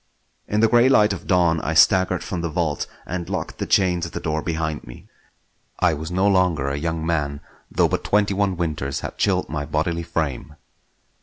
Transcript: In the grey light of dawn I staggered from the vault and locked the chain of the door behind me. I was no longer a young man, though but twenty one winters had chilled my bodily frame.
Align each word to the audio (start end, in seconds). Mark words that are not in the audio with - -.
In 0.47 0.61
the 0.61 0.67
grey 0.67 0.89
light 0.89 1.13
of 1.13 1.27
dawn 1.27 1.59
I 1.61 1.75
staggered 1.75 2.23
from 2.23 2.41
the 2.41 2.49
vault 2.49 2.87
and 3.05 3.29
locked 3.29 3.59
the 3.59 3.67
chain 3.67 3.99
of 3.99 4.13
the 4.13 4.19
door 4.19 4.41
behind 4.41 4.83
me. 4.83 5.07
I 5.77 5.93
was 5.93 6.09
no 6.09 6.25
longer 6.27 6.69
a 6.69 6.75
young 6.79 7.05
man, 7.05 7.39
though 7.69 7.87
but 7.87 8.03
twenty 8.03 8.33
one 8.33 8.57
winters 8.57 9.01
had 9.01 9.19
chilled 9.19 9.47
my 9.47 9.63
bodily 9.63 10.01
frame. 10.01 10.55